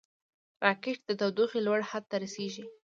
راکټ 0.65 0.97
د 1.07 1.09
تودوخې 1.19 1.59
لوړ 1.67 1.79
حد 1.89 2.03
ته 2.09 2.15
رسېږي 2.23 2.63